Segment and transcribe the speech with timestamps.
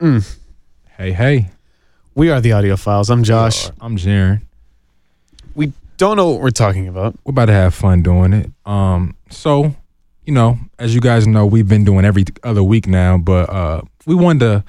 [0.00, 1.50] Hey, hey.
[2.14, 3.10] We are the Audiophiles.
[3.10, 3.70] I'm Josh.
[3.82, 4.40] I'm Jarron.
[5.54, 7.14] We don't know what we're talking about.
[7.24, 8.50] We're about to have fun doing it.
[8.64, 9.74] Um, so,
[10.24, 13.82] you know, as you guys know, we've been doing every other week now, but uh
[14.06, 14.64] we wanted to,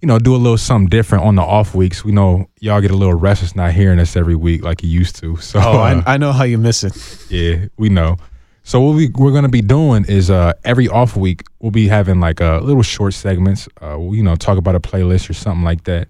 [0.00, 2.02] you know, do a little something different on the off weeks.
[2.02, 5.16] We know y'all get a little restless not hearing us every week like you used
[5.16, 5.36] to.
[5.42, 6.96] So Oh, uh, I, I know how you miss it.
[7.30, 8.16] Yeah, we know.
[8.64, 12.20] So what we we're gonna be doing is uh every off week we'll be having
[12.20, 13.68] like uh little short segments.
[13.80, 16.08] Uh, you know, talk about a playlist or something like that.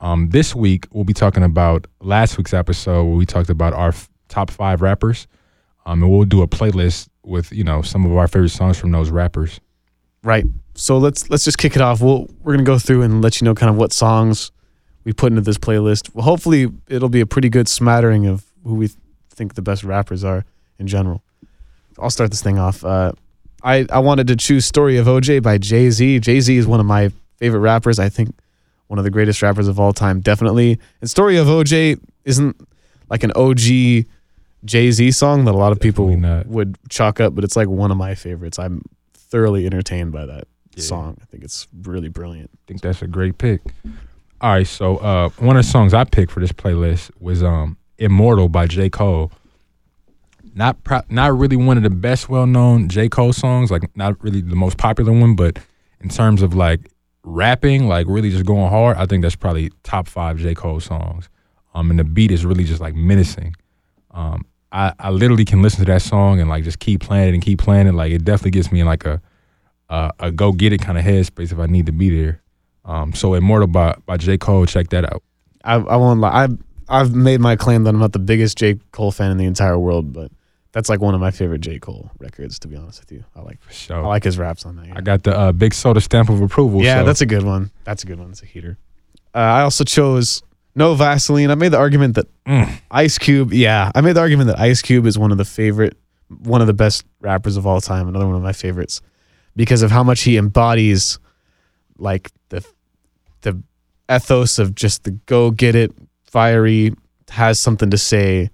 [0.00, 3.88] Um, this week we'll be talking about last week's episode where we talked about our
[3.88, 5.26] f- top five rappers.
[5.86, 8.90] Um, and we'll do a playlist with you know some of our favorite songs from
[8.90, 9.60] those rappers.
[10.22, 10.46] Right.
[10.74, 12.00] So let's let's just kick it off.
[12.00, 14.50] We'll we're gonna go through and let you know kind of what songs
[15.04, 16.14] we put into this playlist.
[16.14, 18.90] Well, hopefully it'll be a pretty good smattering of who we
[19.30, 20.44] think the best rappers are
[20.78, 21.23] in general.
[21.98, 22.84] I'll start this thing off.
[22.84, 23.12] Uh,
[23.62, 26.20] I I wanted to choose "Story of OJ" by Jay Z.
[26.20, 27.98] Jay Z is one of my favorite rappers.
[27.98, 28.30] I think
[28.88, 30.78] one of the greatest rappers of all time, definitely.
[31.00, 32.56] And "Story of OJ" isn't
[33.10, 34.04] like an OG
[34.64, 36.06] Jay Z song that a lot of people
[36.46, 38.58] would chalk up, but it's like one of my favorites.
[38.58, 38.82] I'm
[39.14, 40.44] thoroughly entertained by that
[40.76, 40.82] Yeah.
[40.84, 41.16] song.
[41.20, 42.50] I think it's really brilliant.
[42.54, 43.60] I think that's a great pick.
[44.40, 47.76] All right, so uh, one of the songs I picked for this playlist was um,
[47.98, 48.90] "Immortal" by J.
[48.90, 49.30] Cole.
[50.54, 53.08] Not pro- not really one of the best well known J.
[53.08, 55.58] Cole songs, like not really the most popular one, but
[56.00, 56.92] in terms of like
[57.24, 60.54] rapping, like really just going hard, I think that's probably top five J.
[60.54, 61.28] Cole songs.
[61.74, 63.56] Um, and the beat is really just like menacing.
[64.12, 67.34] Um, I, I literally can listen to that song and like just keep playing it
[67.34, 67.94] and keep playing it.
[67.94, 69.20] Like it definitely gets me in like a
[69.88, 72.42] a, a go get it kind of headspace if I need to be there.
[72.84, 75.22] Um, so Immortal by by J Cole, check that out.
[75.64, 76.44] I I won't lie.
[76.44, 76.58] I've
[76.88, 79.78] I've made my claim that I'm not the biggest J Cole fan in the entire
[79.78, 80.30] world, but
[80.74, 82.58] that's like one of my favorite J Cole records.
[82.58, 84.88] To be honest with you, I like For I like his raps on that.
[84.94, 86.82] I got the uh, big soda stamp of approval.
[86.82, 87.70] yeah, so that's a good one.
[87.84, 88.30] That's a good one.
[88.30, 88.76] It's a heater.
[89.34, 90.42] Uh, I also chose
[90.74, 91.50] No Vaseline.
[91.50, 92.70] I made the argument that Mm.
[92.90, 93.54] Ice Cube.
[93.54, 95.96] Yeah, I made the argument that Ice Cube is one of the favorite,
[96.28, 98.06] one of the best rappers of all time.
[98.08, 99.00] Another one of my favorites
[99.56, 101.18] because of how much he embodies,
[101.96, 102.62] like the
[103.42, 103.62] the
[104.10, 105.90] ethos of just the go get it,
[106.24, 106.92] fiery,
[107.30, 108.50] has something to say,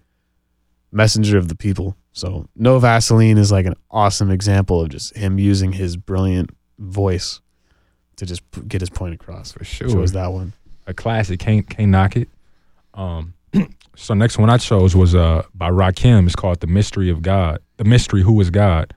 [0.93, 1.97] messenger of the people.
[2.21, 7.41] So No Vaseline is like an awesome example of just him using his brilliant voice
[8.17, 9.53] to just p- get his point across.
[9.53, 9.89] for sure.
[9.89, 10.53] Chose that one.
[10.87, 11.41] a classic.
[11.41, 12.29] Can't can't knock it.
[12.93, 13.33] Um,
[13.97, 16.27] so next one I chose was uh by Rakim.
[16.27, 17.61] It's called The Mystery of God.
[17.79, 18.93] The Mystery Who is God.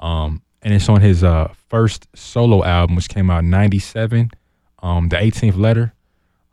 [0.00, 4.30] Um, and it's on his uh first solo album, which came out in '97.
[4.82, 5.92] Um, the 18th Letter.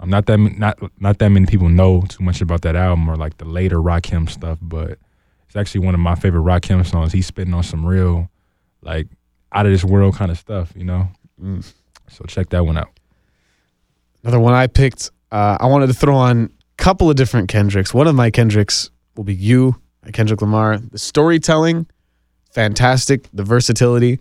[0.01, 3.15] Um, not that not not that many people know too much about that album or
[3.15, 4.99] like the later Rakim stuff, but
[5.49, 7.11] it's actually one of my favorite Rakim songs.
[7.11, 8.29] He's spitting on some real,
[8.81, 9.07] like,
[9.51, 11.07] out of this world kind of stuff, you know.
[11.41, 11.65] Mm.
[12.07, 12.89] So check that one out.
[14.23, 15.09] Another one I picked.
[15.31, 17.93] Uh, I wanted to throw on a couple of different Kendricks.
[17.93, 20.77] One of my Kendricks will be "You" by Kendrick Lamar.
[20.77, 21.87] The storytelling,
[22.51, 23.27] fantastic.
[23.33, 24.19] The versatility.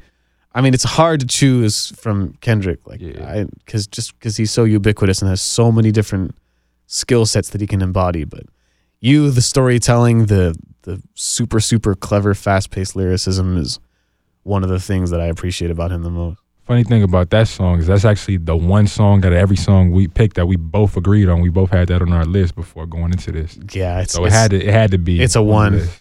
[0.55, 3.45] I mean, it's hard to choose from Kendrick, like, Yeah.
[3.65, 6.37] because just because he's so ubiquitous and has so many different
[6.87, 8.25] skill sets that he can embody.
[8.25, 8.45] But
[9.01, 10.57] you, the storytelling, the
[10.89, 13.79] the super super clever, fast paced lyricism is
[14.43, 16.41] one of the things that I appreciate about him the most.
[16.65, 19.91] Funny thing about that song is that's actually the one song out of every song
[19.91, 21.41] we picked that we both agreed on.
[21.41, 23.59] We both had that on our list before going into this.
[23.73, 25.73] Yeah, it's So it had to it had to be it's a one.
[25.73, 26.01] list.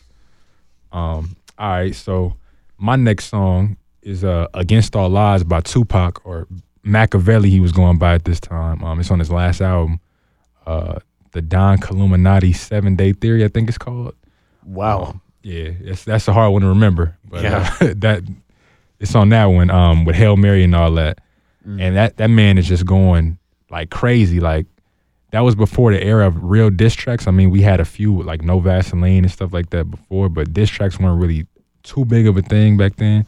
[0.91, 2.35] Um all right, so
[2.77, 6.47] my next song is uh Against All Odds" by Tupac or
[6.85, 8.83] Makaveli he was going by at this time.
[8.83, 9.99] Um it's on his last album.
[10.65, 10.99] Uh
[11.33, 14.15] the Don Killuminati Seven Day Theory, I think it's called.
[14.67, 15.03] Wow.
[15.05, 17.17] Um, yeah, that's that's a hard one to remember.
[17.25, 17.73] But Yeah.
[17.81, 18.23] uh, that
[18.99, 21.19] it's on that one um, with Hail Mary and all that.
[21.67, 21.81] Mm.
[21.81, 23.37] And that that man is just going
[23.69, 24.39] like crazy.
[24.39, 24.65] Like
[25.31, 27.27] that was before the era of real diss tracks.
[27.27, 30.53] I mean, we had a few like No Vaseline and stuff like that before, but
[30.53, 31.45] diss tracks weren't really
[31.83, 33.25] too big of a thing back then.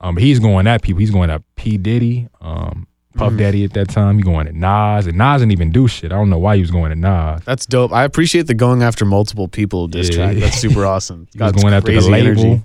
[0.00, 1.00] Um, but he's going at people.
[1.00, 2.86] He's going at P Diddy, um,
[3.18, 3.38] Puff Mhm.
[3.38, 4.16] Daddy at that time.
[4.16, 6.12] He going at Nas, and Nas didn't even do shit.
[6.12, 7.42] I don't know why he was going at Nas.
[7.44, 7.92] That's dope.
[7.92, 10.16] I appreciate the going after multiple people diss Yeah.
[10.32, 10.36] track.
[10.38, 11.26] That's super awesome.
[11.32, 12.40] He was going after the label.
[12.40, 12.62] energy.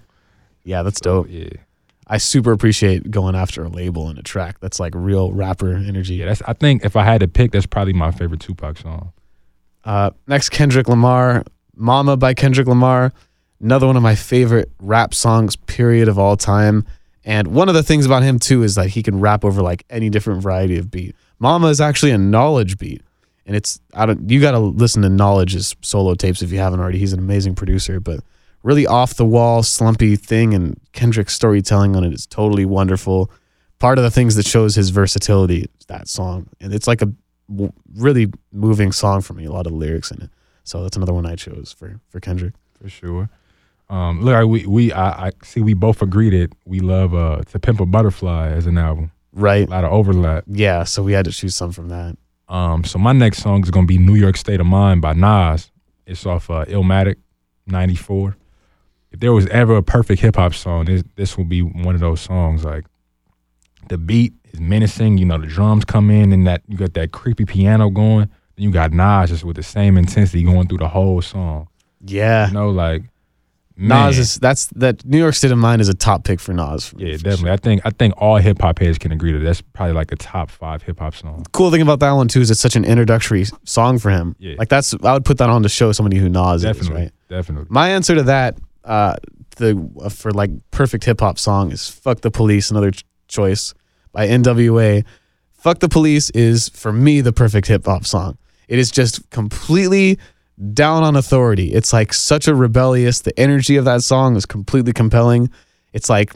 [0.63, 1.27] Yeah, that's dope.
[1.29, 1.49] Yeah.
[2.07, 4.57] I super appreciate going after a label and a track.
[4.61, 6.15] That's like real rapper energy.
[6.15, 6.41] Yeah, that's.
[6.47, 9.11] I think if I had to pick, that's probably my favorite Tupac song.
[9.85, 11.43] Uh, next, Kendrick Lamar,
[11.75, 13.11] "Mama" by Kendrick Lamar.
[13.61, 16.85] Another one of my favorite rap songs, period, of all time.
[17.25, 19.85] And one of the things about him too is that he can rap over like
[19.89, 21.15] any different variety of beat.
[21.39, 23.01] "Mama" is actually a Knxwledge beat,
[23.45, 24.29] and it's I don't.
[24.29, 26.97] You got to listen to Knxwledge's solo tapes if you haven't already.
[26.99, 28.19] He's an amazing producer, but
[28.61, 33.29] really off the wall, slumpy thing, and Kendrick's storytelling on it is totally wonderful.
[33.79, 37.11] part of the things that shows his versatility is that song, and it's like a
[37.95, 39.43] really moving song for me.
[39.45, 40.29] A lot of lyrics in it,
[40.63, 42.53] so that's another one I chose for for Kendrick.
[42.81, 43.29] for sure.
[43.89, 47.59] Um, look, we we I, I see we both agree that we love uh "To
[47.59, 49.11] Pimp a Butterfly" as an album.
[49.33, 49.67] Right?
[49.67, 50.43] A lot of overlap.
[50.47, 50.83] Yeah.
[50.83, 52.17] So we had to choose some from that.
[52.49, 55.71] Um, so my next song is gonna be "New York State of Mind" by Nas.
[56.05, 57.15] It's off uh, Illmatic
[57.67, 58.35] '94.
[59.11, 62.01] If there was ever a perfect hip hop song, this this will be one of
[62.01, 62.63] those songs.
[62.63, 62.85] Like
[63.89, 65.17] the beat is menacing.
[65.17, 68.29] You know, the drums come in and that you got that creepy piano going.
[68.55, 71.67] Then you got Nas just with the same intensity going through the whole song.
[72.05, 72.47] Yeah.
[72.47, 73.03] You know, like
[73.75, 76.53] man, Nas is that's that New York State of Mind is a top pick for
[76.53, 76.87] Nas.
[76.87, 77.37] for yeah, for definitely.
[77.45, 77.51] sure.
[77.51, 80.15] I think I think all hip hop heads can agree that that's probably like a
[80.15, 81.45] top five hip hop song.
[81.51, 84.35] Cool thing about that one too is it's such an introductory song for him.
[84.39, 84.55] Yeah.
[84.57, 87.11] Like that's I would put that on to show somebody who Nas Definitely, is, right?
[87.29, 87.67] definitely.
[87.69, 89.15] My answer to that, uh,
[89.57, 93.73] the uh, for like perfect hip hop song is "Fuck the Police." Another ch- choice
[94.11, 95.03] by N.W.A.
[95.53, 98.37] "Fuck the Police" is for me the perfect hip hop song.
[98.67, 100.17] It is just completely
[100.73, 101.73] down on authority.
[101.73, 103.21] It's like such a rebellious.
[103.21, 105.49] The energy of that song is completely compelling.
[105.93, 106.33] It's like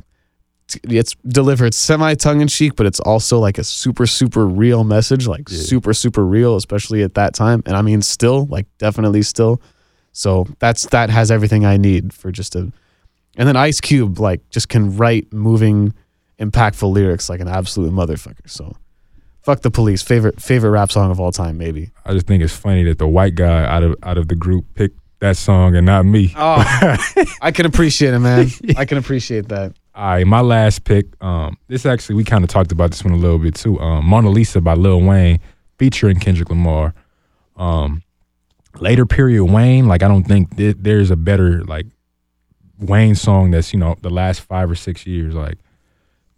[0.83, 5.27] it's delivered semi tongue in cheek, but it's also like a super super real message,
[5.27, 5.57] like Yeah.
[5.59, 7.63] super super real, especially at that time.
[7.65, 9.61] And I mean, still like definitely still.
[10.11, 12.71] So that's that has everything I need for just a.
[13.39, 15.93] And then Ice Cube like just can write moving,
[16.39, 18.47] impactful lyrics like an absolute motherfucker.
[18.49, 18.75] So,
[19.47, 20.03] fuck the police.
[20.03, 21.91] Favorite favorite rap song of all time, maybe.
[22.05, 24.65] I just think it's funny that the white guy out of out of the group
[24.75, 26.33] picked that song and not me.
[26.35, 26.63] Oh,
[27.41, 28.49] I can appreciate it, man.
[28.77, 29.73] I can appreciate that.
[29.95, 31.05] All right, my last pick.
[31.23, 33.79] Um, this actually we kind of talked about this one a little bit too.
[33.79, 35.39] Um, Mona Lisa by Lil Wayne,
[35.79, 36.93] featuring Kendrick Lamar.
[37.55, 38.03] Um,
[38.79, 41.85] later period Wayne, like I don't think th- there's a better like
[42.79, 45.33] Wayne song that's you know the last five or six years.
[45.33, 45.57] Like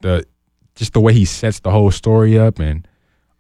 [0.02, 0.26] the
[0.76, 2.88] just the way he sets the whole story up, and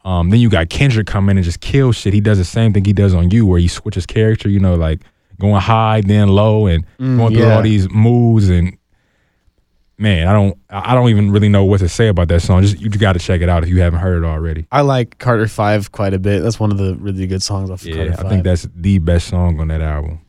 [0.09, 2.13] um, then you got Kendrick come in and just kill shit.
[2.13, 4.49] He does the same thing he does on you, where he switches character.
[4.49, 5.01] You know, like
[5.39, 7.55] going high then low and going through yeah.
[7.55, 8.77] all these moves and
[9.99, 12.63] man, I don't I don't even really know what to say about that song.
[12.63, 14.65] Just you got to check it out if you haven't heard it already.
[14.71, 16.39] I like Carter Five quite a bit.
[16.39, 18.97] That's one of the really good songs off of Carter Yeah, I think that's the
[18.97, 20.21] best song on that album.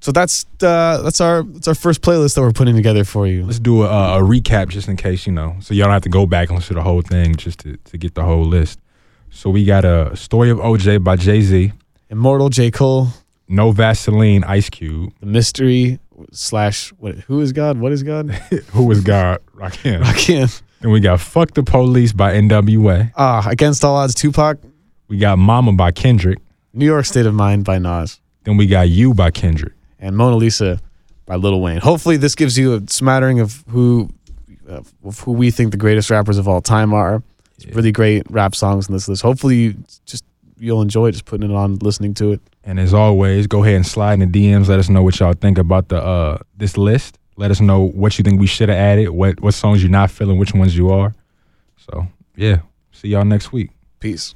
[0.00, 0.12] so.
[0.12, 3.44] That's uh, that's our that's our first playlist that we're putting together for you.
[3.44, 6.08] Let's do a, a recap just in case you know, so y'all don't have to
[6.08, 8.78] go back and listen to the whole thing just to to get the whole list.
[9.34, 11.72] So we got a story of OJ by Jay Z,
[12.10, 13.08] Immortal J Cole,
[13.48, 15.98] No Vaseline, Ice Cube, the mystery
[16.32, 17.16] slash what?
[17.26, 17.78] Who is God?
[17.78, 18.30] What is God?
[18.72, 20.02] Who Was God, Rakim.
[20.02, 20.62] Rakim.
[20.80, 23.12] Then we got Fuck the Police by N.W.A.
[23.16, 24.58] Ah, Against All Odds, Tupac.
[25.08, 26.38] We got Mama by Kendrick.
[26.72, 28.20] New York State of Mind by Nas.
[28.44, 29.72] Then we got You by Kendrick.
[29.98, 30.80] and Mona Lisa
[31.26, 31.78] by Lil Wayne.
[31.80, 34.10] Hopefully, this gives you a smattering of who
[34.68, 37.22] of who we think the greatest rappers of all time are.
[37.66, 37.72] Yeah.
[37.74, 39.22] really great rap songs in this list.
[39.22, 39.74] Hopefully, you
[40.06, 40.24] just
[40.58, 42.40] you'll enjoy just putting it on, listening to it.
[42.64, 44.68] And as always, go ahead and slide in the DMs.
[44.68, 47.18] Let us know what y'all think about the uh this list.
[47.36, 49.10] Let us know what you think we should have added.
[49.10, 51.14] What what songs you're not feeling, which ones you are.
[51.76, 52.06] So
[52.36, 52.60] yeah,
[52.92, 53.70] see y'all next week.
[54.00, 54.34] Peace.